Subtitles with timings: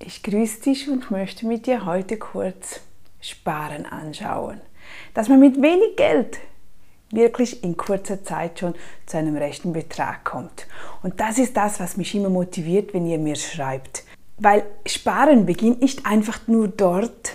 [0.00, 2.80] Ich grüße dich und möchte mit dir heute kurz
[3.20, 4.60] Sparen anschauen.
[5.14, 6.38] Dass man mit wenig Geld
[7.10, 8.74] wirklich in kurzer Zeit schon
[9.06, 10.66] zu einem rechten Betrag kommt.
[11.02, 14.04] Und das ist das, was mich immer motiviert, wenn ihr mir schreibt.
[14.36, 17.33] Weil Sparen beginnt nicht einfach nur dort,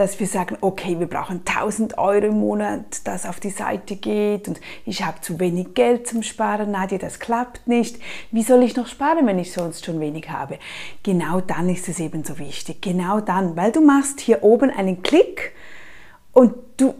[0.00, 4.48] dass wir sagen, okay, wir brauchen 1000 Euro im Monat, das auf die Seite geht
[4.48, 8.00] und ich habe zu wenig Geld zum Sparen, Nadja, das klappt nicht.
[8.30, 10.58] Wie soll ich noch sparen, wenn ich sonst schon wenig habe?
[11.02, 12.80] Genau dann ist es eben so wichtig.
[12.80, 15.52] Genau dann, weil du machst hier oben einen Klick
[16.32, 16.94] und du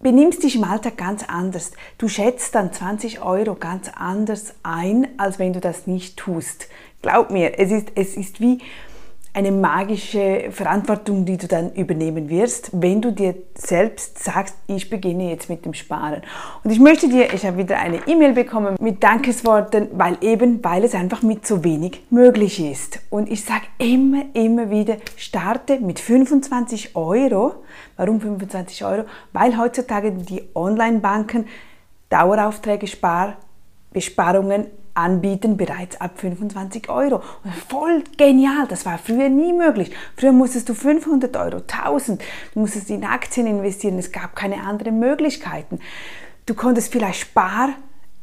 [0.00, 1.70] benimmst dich im Alltag ganz anders.
[1.96, 6.66] Du schätzt dann 20 Euro ganz anders ein, als wenn du das nicht tust.
[7.02, 8.58] Glaub mir, es ist, es ist wie
[9.34, 15.30] eine magische Verantwortung, die du dann übernehmen wirst, wenn du dir selbst sagst, ich beginne
[15.30, 16.20] jetzt mit dem Sparen.
[16.62, 20.84] Und ich möchte dir, ich habe wieder eine E-Mail bekommen mit Dankesworten, weil eben, weil
[20.84, 23.00] es einfach mit so wenig möglich ist.
[23.08, 27.54] Und ich sage immer, immer wieder, starte mit 25 Euro.
[27.96, 29.04] Warum 25 Euro?
[29.32, 31.46] Weil heutzutage die Online-Banken
[32.10, 33.38] Daueraufträge, Spar,
[33.94, 37.22] Besparungen anbieten bereits ab 25 Euro.
[37.68, 39.90] Voll genial, das war früher nie möglich.
[40.16, 42.22] Früher musstest du 500 Euro, 1000,
[42.54, 45.80] du musstest in Aktien investieren, es gab keine anderen Möglichkeiten.
[46.46, 47.70] Du konntest vielleicht Spar,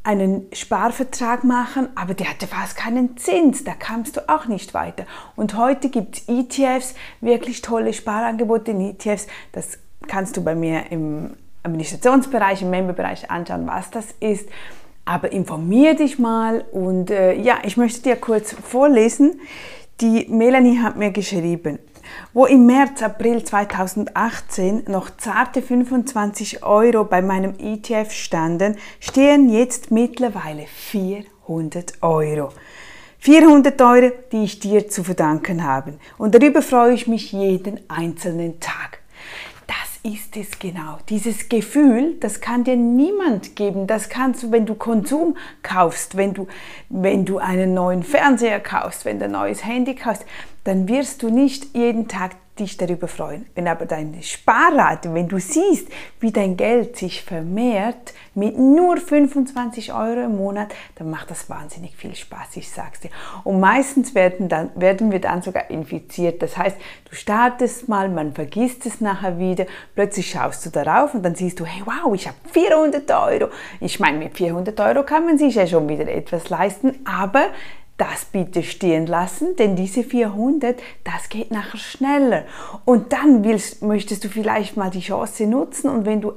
[0.04, 5.06] einen Sparvertrag machen, aber der hatte fast keinen Zins, da kamst du auch nicht weiter.
[5.36, 10.92] Und heute gibt es ETFs, wirklich tolle Sparangebote in ETFs, das kannst du bei mir
[10.92, 14.48] im Administrationsbereich, im Memberbereich anschauen, was das ist.
[15.10, 19.42] Aber informier dich mal und äh, ja, ich möchte dir kurz vorlesen.
[20.02, 21.80] Die Melanie hat mir geschrieben,
[22.32, 29.90] wo im März, April 2018 noch zarte 25 Euro bei meinem ETF standen, stehen jetzt
[29.90, 32.50] mittlerweile 400 Euro.
[33.18, 35.96] 400 Euro, die ich dir zu verdanken habe.
[36.20, 38.99] Und darüber freue ich mich jeden einzelnen Tag
[40.04, 40.98] ist es genau.
[41.10, 43.88] Dieses Gefühl, das kann dir niemand geben.
[43.88, 46.48] Das kannst du, wenn du Konsum kaufst, wenn du,
[46.90, 50.26] wenn du einen neuen Fernseher kaufst, wenn du ein neues Handy kaufst,
[50.64, 53.46] dann wirst du nicht jeden Tag dich darüber freuen.
[53.56, 55.88] Wenn aber deine Sparrate, wenn du siehst,
[56.20, 61.96] wie dein Geld sich vermehrt mit nur 25 Euro im Monat, dann macht das wahnsinnig
[61.96, 63.10] viel Spaß, ich sag's dir.
[63.44, 66.42] Und meistens werden, dann, werden wir dann sogar infiziert.
[66.42, 66.78] Das heißt,
[67.10, 69.66] du startest mal, man vergisst es nachher wieder,
[69.96, 73.50] plötzlich schaust du darauf und dann siehst du, hey wow, ich habe 400 Euro.
[73.80, 77.48] Ich meine, mit 400 Euro kann man sich ja schon wieder etwas leisten, aber
[78.00, 82.46] das bitte stehen lassen, denn diese 400, das geht nachher schneller.
[82.86, 86.34] Und dann willst, möchtest du vielleicht mal die Chance nutzen und wenn du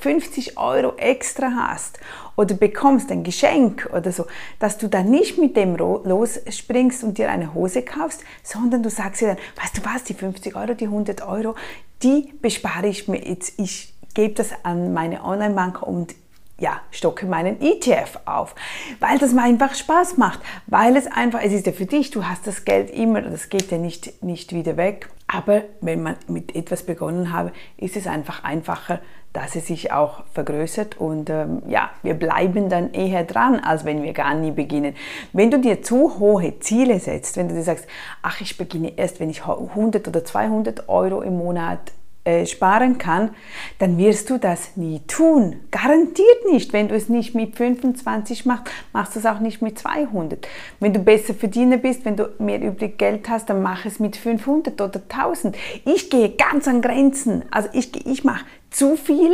[0.00, 1.98] 50 Euro extra hast
[2.36, 4.26] oder bekommst ein Geschenk oder so,
[4.58, 9.20] dass du dann nicht mit dem losspringst und dir eine Hose kaufst, sondern du sagst
[9.20, 11.54] dir dann, weißt du was, die 50 Euro, die 100 Euro,
[12.02, 13.58] die bespare ich mir jetzt.
[13.58, 16.14] Ich gebe das an meine Online-Bank und
[16.58, 18.54] ja, stocke meinen ETF auf,
[19.00, 22.24] weil das mir einfach Spaß macht, weil es einfach, es ist ja für dich, du
[22.24, 26.54] hast das Geld immer, das geht ja nicht, nicht wieder weg, aber wenn man mit
[26.54, 29.00] etwas begonnen habe, ist es einfach einfacher,
[29.32, 34.02] dass es sich auch vergrößert und ähm, ja, wir bleiben dann eher dran, als wenn
[34.02, 34.94] wir gar nie beginnen.
[35.32, 37.86] Wenn du dir zu hohe Ziele setzt, wenn du dir sagst,
[38.20, 41.92] ach, ich beginne erst, wenn ich 100 oder 200 Euro im Monat
[42.24, 43.30] äh, sparen kann,
[43.78, 45.56] dann wirst du das nie tun.
[45.70, 46.72] Garantiert nicht.
[46.72, 50.46] Wenn du es nicht mit 25 machst, machst du es auch nicht mit 200.
[50.78, 54.16] Wenn du besser Verdiener bist, wenn du mehr übrig Geld hast, dann mach es mit
[54.16, 55.56] 500 oder 1000.
[55.84, 57.44] Ich gehe ganz an Grenzen.
[57.50, 59.32] Also ich, ich mache zu viel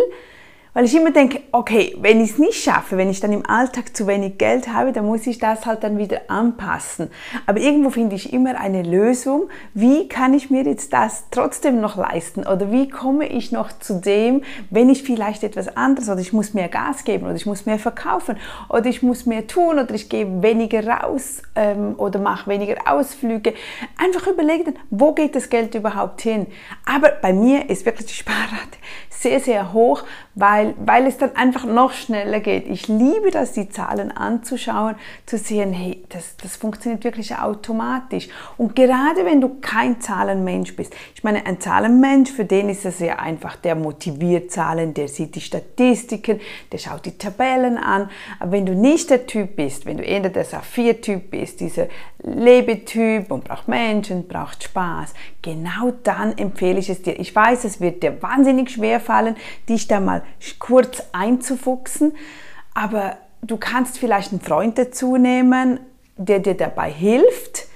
[0.79, 3.97] weil ich immer denke, okay, wenn ich es nicht schaffe, wenn ich dann im Alltag
[3.97, 7.11] zu wenig Geld habe, dann muss ich das halt dann wieder anpassen.
[7.47, 11.97] Aber irgendwo finde ich immer eine Lösung, wie kann ich mir jetzt das trotzdem noch
[11.97, 16.33] leisten oder wie komme ich noch zu dem, wenn ich vielleicht etwas anderes oder ich
[16.33, 18.37] muss mehr Gas geben oder ich muss mehr verkaufen
[18.69, 23.53] oder ich muss mehr tun oder ich gehe weniger raus ähm, oder mache weniger Ausflüge.
[24.01, 26.47] Einfach überlegen, wo geht das Geld überhaupt hin?
[26.87, 28.79] Aber bei mir ist wirklich die Sparrate
[29.21, 30.05] sehr, sehr hoch,
[30.39, 32.69] weil, weil es dann einfach noch schneller geht.
[32.69, 34.95] Ich liebe das, die Zahlen anzuschauen,
[35.27, 38.29] zu sehen, hey, das, das funktioniert wirklich automatisch.
[38.57, 42.99] Und gerade wenn du kein Zahlenmensch bist, ich meine, ein Zahlenmensch, für den ist es
[42.99, 46.39] sehr einfach, der motiviert Zahlen, der sieht die Statistiken,
[46.71, 48.09] der schaut die Tabellen an.
[48.39, 51.89] Aber wenn du nicht der Typ bist, wenn du eher der Saphir-Typ bist, dieser
[52.23, 57.19] Lebetyp und braucht Menschen, braucht Spaß, genau dann empfehle ich es dir.
[57.19, 59.37] Ich weiß, es wird dir wahnsinnig schwer fallen,
[59.69, 60.23] dich da mal
[60.59, 62.15] kurz einzufuchsen,
[62.75, 65.81] aber du kannst vielleicht einen Freund dazu nehmen,
[66.17, 67.67] der dir dabei hilft,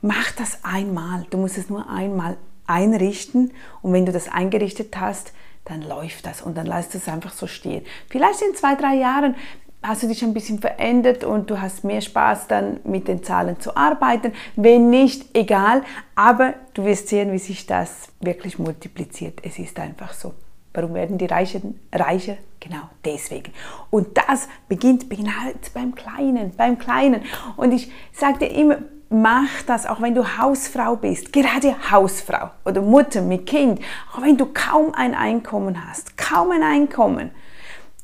[0.00, 1.26] mach das einmal.
[1.30, 3.52] Du musst es nur einmal einrichten
[3.82, 5.32] und wenn du das eingerichtet hast,
[5.64, 7.84] dann läuft das und dann lässt es einfach so stehen.
[8.08, 9.34] Vielleicht in zwei, drei Jahren
[9.82, 13.60] hast du dich ein bisschen verändert und du hast mehr Spaß dann mit den Zahlen
[13.60, 14.32] zu arbeiten.
[14.56, 15.82] Wenn nicht, egal,
[16.14, 19.40] aber du wirst sehen, wie sich das wirklich multipliziert.
[19.42, 20.34] Es ist einfach so.
[20.78, 22.36] Warum werden die Reichen reicher?
[22.60, 23.52] Genau deswegen.
[23.90, 25.34] Und das beginnt beginnt
[25.74, 27.22] beim Kleinen, beim Kleinen.
[27.56, 28.78] Und ich sage dir immer,
[29.10, 33.80] mach das, auch wenn du Hausfrau bist, gerade Hausfrau oder Mutter mit Kind,
[34.12, 37.32] auch wenn du kaum ein Einkommen hast, kaum ein Einkommen,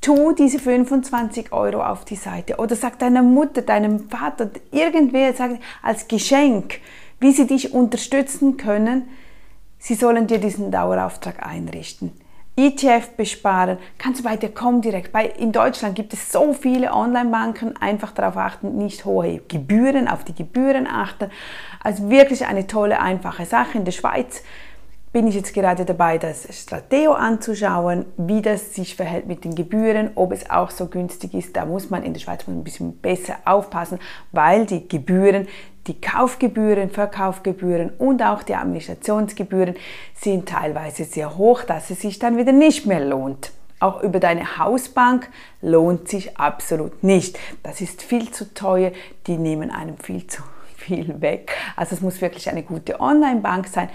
[0.00, 5.61] tu diese 25 Euro auf die Seite oder sag deiner Mutter, deinem Vater, irgendwer sag,
[5.81, 6.81] als Geschenk,
[7.21, 9.09] wie sie dich unterstützen können,
[9.79, 12.24] sie sollen dir diesen Dauerauftrag einrichten.
[12.56, 17.77] ETF besparen, kannst du bei der Comdirect, bei, in Deutschland gibt es so viele Online-Banken,
[17.77, 21.31] einfach darauf achten, nicht hohe Gebühren, auf die Gebühren achten.
[21.83, 23.79] Also wirklich eine tolle, einfache Sache.
[23.79, 24.45] In der Schweiz
[25.12, 30.11] bin ich jetzt gerade dabei, das Strateo anzuschauen, wie das sich verhält mit den Gebühren,
[30.15, 31.57] ob es auch so günstig ist.
[31.57, 33.99] Da muss man in der Schweiz ein bisschen besser aufpassen,
[34.33, 35.49] weil die Gebühren
[35.87, 39.77] die Kaufgebühren, Verkaufgebühren und auch die Administrationsgebühren
[40.15, 43.53] sind teilweise sehr hoch, dass es sich dann wieder nicht mehr lohnt.
[43.81, 45.29] Auch über deine Hausbank
[45.61, 47.39] lohnt sich absolut nicht.
[47.63, 48.93] Das ist viel zu teuer,
[49.27, 50.43] die nehmen einem viel zu
[50.77, 51.53] viel weg.
[51.77, 53.89] Also es muss wirklich eine gute Online-Bank sein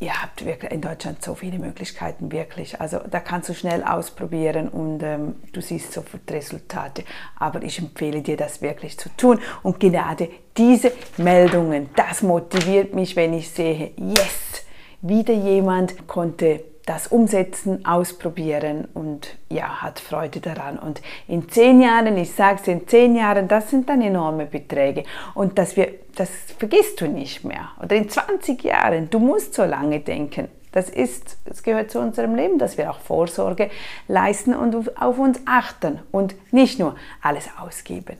[0.00, 2.80] ihr habt wirklich in Deutschland so viele Möglichkeiten, wirklich.
[2.80, 7.04] Also da kannst du schnell ausprobieren und ähm, du siehst sofort Resultate.
[7.38, 9.40] Aber ich empfehle dir, das wirklich zu tun.
[9.62, 14.64] Und gerade diese Meldungen, das motiviert mich, wenn ich sehe, yes,
[15.02, 20.76] wieder jemand konnte das umsetzen, ausprobieren und ja, hat Freude daran.
[20.76, 25.04] Und in zehn Jahren, ich sage es, in zehn Jahren, das sind dann enorme Beträge.
[25.34, 26.28] Und dass wir, das
[26.58, 27.68] vergisst du nicht mehr.
[27.80, 30.48] Oder in 20 Jahren, du musst so lange denken.
[30.72, 33.70] Das ist, es gehört zu unserem Leben, dass wir auch Vorsorge
[34.08, 38.16] leisten und auf uns achten und nicht nur alles ausgeben.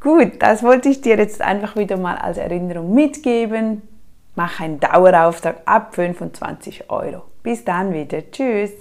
[0.00, 3.80] Gut, das wollte ich dir jetzt einfach wieder mal als Erinnerung mitgeben.
[4.36, 7.22] Mach einen Dauerauftrag ab 25 Euro.
[7.42, 8.30] Bis dann wieder.
[8.30, 8.72] Tschüss.